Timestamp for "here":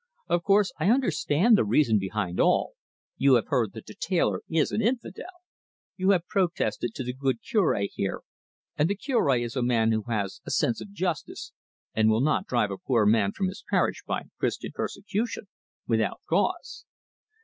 7.93-8.21